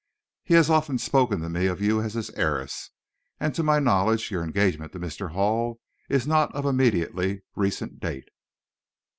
He 0.43 0.55
has 0.55 0.67
often 0.71 0.97
spoken 0.97 1.41
to 1.41 1.49
me 1.49 1.67
of 1.67 1.79
you 1.79 2.01
as 2.01 2.15
his 2.15 2.31
heiress, 2.31 2.89
and 3.39 3.53
to 3.53 3.61
my 3.61 3.77
knowledge, 3.77 4.31
your 4.31 4.43
engagement 4.43 4.93
to 4.93 4.99
Mr. 4.99 5.29
Hall 5.33 5.79
is 6.09 6.25
not 6.25 6.51
of 6.55 6.65
immediately 6.65 7.43
recent 7.55 7.99
date." 7.99 8.29